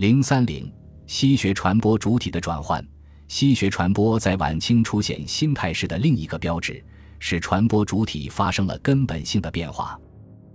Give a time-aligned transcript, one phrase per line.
[0.00, 0.72] 零三零，
[1.06, 2.82] 西学传播主体的转换。
[3.28, 6.82] 西学传播在晚清出现新态势的另一个标志，
[7.18, 10.00] 是传播主体发生了根本性的变化。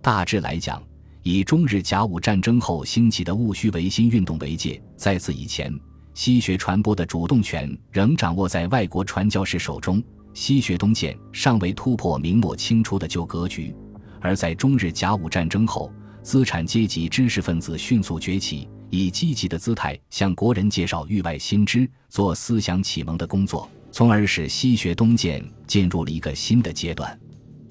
[0.00, 0.80] 大致来讲，
[1.24, 5.76] 以中日甲午战争后兴起的戊戌维新运动为界，在此以前，
[6.14, 10.00] 西学传播的主动权仍掌握在外国传教士手中，
[10.34, 13.74] 西学东渐尚未突破明末清初的旧格局。
[14.20, 18.68] 而在中日甲午战争后，资产阶级知识分子迅速崛起。
[18.92, 27.18] 以积极的姿态向国人介绍域外新知，做思想启蒙的工作，从而使西学东渐进入了一个新的阶段。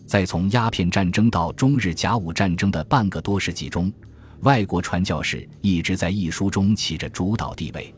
[0.08, 3.94] 在从鸦片战争到中日甲午战争的半个多世纪中，
[4.40, 7.94] 外国传教士一直在译书中起着主导地位，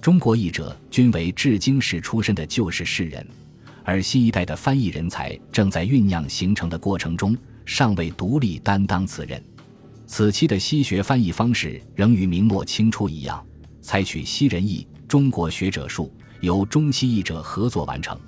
[0.00, 3.26] 中国译者均为至经史出身的旧式士人，
[3.82, 9.42] 而新一代的翻译人才正在酝酿形成的过程中，尚未独立担当此任。
[10.12, 13.46] 此期的西学翻译方式仍与明末清初一样，
[13.80, 18.18] 采取西人译、中国学者述，由中西译者合作完成。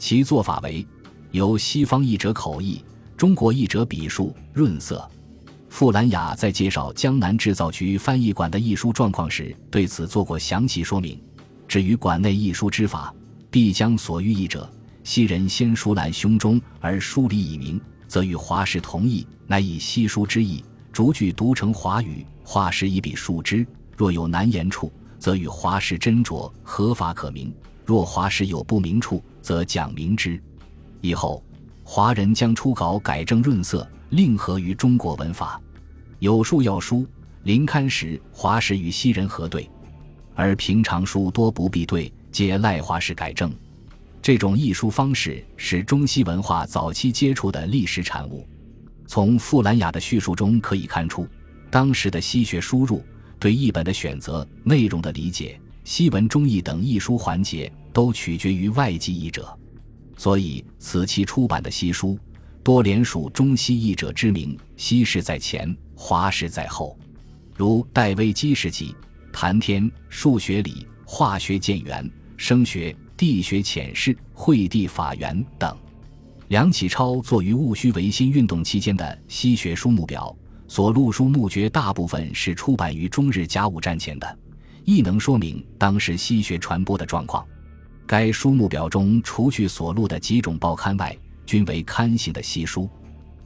[0.00, 0.84] 其做法为：
[1.30, 2.84] 由西方译者口译，
[3.16, 5.08] 中国译者笔述润色。
[5.68, 11.16] 傅兰雅在介绍江南制造局翻译馆的译书状况时，对此做过详细说明。
[11.68, 13.14] 至于馆内译书之法，
[13.48, 14.68] 必将所欲译者，
[15.04, 20.64] 西人先书览胸中而书里以明，则与华氏同义，乃以西书之意。
[20.92, 23.66] 逐句读成华语，画师以笔述之。
[23.96, 27.50] 若有难言处，则与华师斟酌，合法可明；
[27.86, 30.38] 若华师有不明处，则讲明之。
[31.00, 31.42] 以后，
[31.82, 35.58] 华人将初稿改正润色，另合于中国文法。
[36.18, 37.06] 有书要书
[37.44, 39.66] 临刊时，华师与西人核对；
[40.34, 43.50] 而平常书多不必对，皆赖华师改正。
[44.20, 48.46] 这种译书方式是中西文化早期接触的历史产物。
[49.12, 51.28] 从傅兰雅的叙述中可以看出，
[51.70, 53.04] 当时的西学输入、
[53.38, 59.54] 对译本的选择、内容的理解、西文中译等译书环节都取决于外籍译者，
[60.16, 62.18] 所以此期出版的西书
[62.62, 66.98] 多连属中西译者之名，西式在前，华式在后，
[67.54, 68.96] 如戴维基世纪、
[69.30, 75.76] 谈天、数学理、化学建元、声学、地学浅释、惠地法源等。
[76.52, 80.36] 梁启超作于戊戌维新运动期间的西学书目表
[80.68, 84.38] 所录书目绝，大部分是出版于中日甲午战前的，
[84.84, 87.42] 亦能说明当时西学传播的状况。
[88.06, 92.86] 该书目表中除去所录的几种报刊外，均为刊行的西书。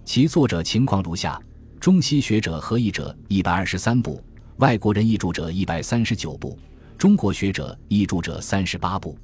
[0.04, 1.40] 其作者情况如下：
[1.78, 4.20] 中西学者合译者一百二十三部，
[4.56, 6.58] 外国人译著者一百三十九部，
[6.98, 9.16] 中国学者译著者三十八部。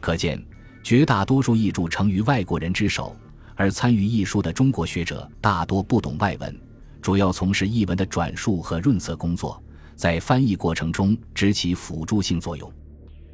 [0.00, 0.44] 可见。
[0.82, 3.14] 绝大多数译著成于外国人之手，
[3.54, 6.60] 而参与译书的中国学者大多不懂外文，
[7.00, 9.62] 主要从事译文的转述和润色工作，
[9.94, 12.72] 在翻译过程中只起辅助性作用。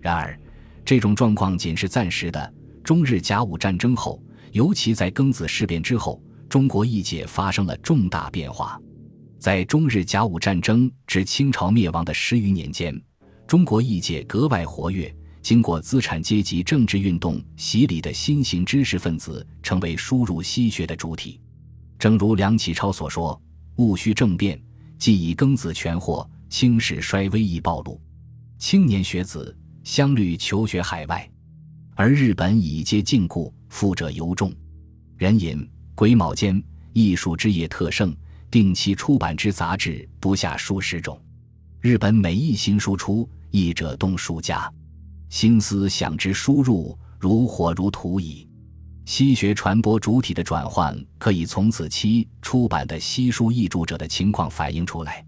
[0.00, 0.38] 然而，
[0.84, 2.54] 这种状况仅是暂时的。
[2.84, 8.80] 中日甲午战争后，尤其在庚子事变之后，中国译界发生了重大变化。
[9.38, 13.00] 在中日甲午战争至清朝灭亡的十余年间，
[13.46, 15.12] 中国译界格外活跃。
[15.46, 21.40] 经过资产阶级政治运动洗礼的新型知识分子，成为输入西学的主体。
[22.00, 23.40] 正如梁启超所说
[23.78, 24.60] ：“戊戌政变，
[24.98, 28.00] 既以庚子全祸，清史衰微易暴露。
[28.58, 31.30] 青年学子相虑求学海外，
[31.94, 34.52] 而日本已皆禁锢，富者尤重。
[35.16, 35.64] 人引
[35.94, 36.60] 癸卯间，
[36.92, 38.12] 艺术之业特盛，
[38.50, 41.16] 定期出版之杂志不下数十种。
[41.80, 44.68] 日本每一新书出，译者动数家。”
[45.36, 48.48] 心思想之输入如火如荼矣。
[49.04, 55.22] 西学传播主体的转换，可以从此期出版的西书译著者的情况反映出来。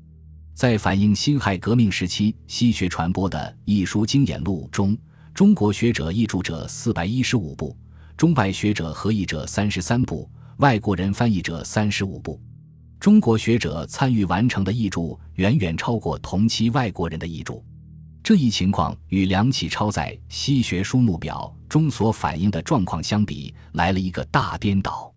[0.54, 4.96] 在反映辛亥革命时期西学传播的译书经验录中，
[5.34, 7.76] 中国学者译著者四百一十五部，
[8.16, 10.26] 中外学者合译者三十三部，
[10.56, 12.40] 外国人翻译者三十五部。
[12.98, 17.62] 中国学者参与完成的译著远远超过同期外国人的译著。
[18.28, 25.10] 这一情况与梁启超在《西学书目表》中所反映的状况相比，来了一个大颠倒。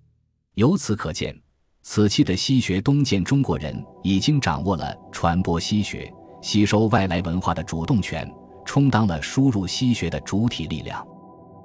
[0.53, 1.37] 由此可见，
[1.83, 6.09] 此期的西学东渐中国人已经掌握了传播西学、
[6.41, 8.25] 吸收外来文化的主动权，
[8.63, 11.05] 充当了输入西学的主体力量。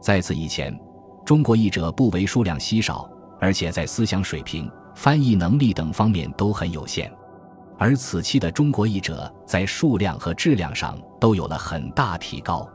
[0.03, 0.77] 在此以前，
[1.25, 3.09] 中国译者不为数量稀少，
[3.41, 7.09] 而且在思想水平、翻译能力等方面都很有限。
[7.79, 12.61] 而此期的中国译者在数量和质量上都有了很大提高，《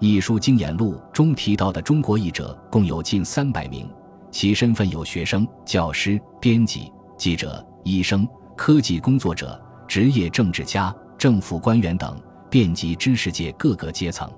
[0.00, 3.88] 译书经验录》中提到的中国译者共有近三百名，
[4.30, 9.58] 其身份有学生、教师、编辑、记者、医生、科技工作者、
[9.88, 12.20] 职业政治家、政府官员等，
[12.50, 14.30] 遍及知识界各个阶层，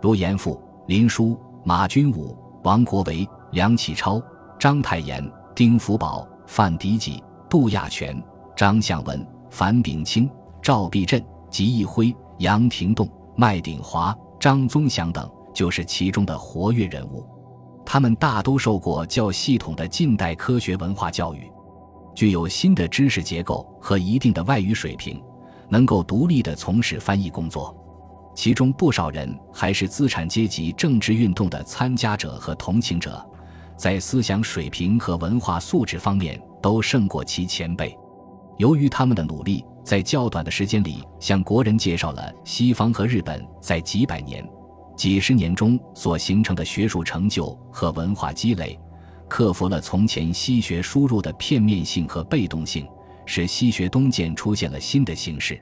[0.00, 4.22] 如严复、林书、马君武、王国维、梁启超、
[4.58, 5.22] 章太炎、
[5.54, 8.20] 丁福保、范迪吉、杜亚全、
[8.56, 10.28] 张向文、樊炳清、
[10.60, 17.24] 赵必振、吉义辉、杨廷栋、麦鼎华、张宗祥等，就是其中的活跃人物。
[17.86, 21.48] 他们大都受过较系统的近代科学文化教育，
[22.16, 25.22] 具有新的知识结构和一定的外语水平，
[25.68, 27.72] 能够独立地从事翻译工作。
[28.34, 33.24] 其中不少人还是资产阶级政治运动的参加者和同情者，
[33.76, 37.96] 在思想水平和文化素质方面都胜过其前辈。
[38.56, 44.46] 由于他们的努力，在较短的时间里向国人介绍了西方和日本在几百年。
[44.96, 48.78] 几十年中所形成的学术成就和文化积累，
[49.28, 52.86] 克服了从前西学输入的片面性和被动性，
[53.26, 55.60] 使西学东渐出现了新的形式。